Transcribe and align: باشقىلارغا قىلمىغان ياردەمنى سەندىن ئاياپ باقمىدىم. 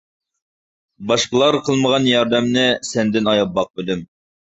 باشقىلارغا 1.11 1.59
قىلمىغان 1.67 2.07
ياردەمنى 2.11 2.63
سەندىن 2.93 3.29
ئاياپ 3.33 3.53
باقمىدىم. 3.59 4.03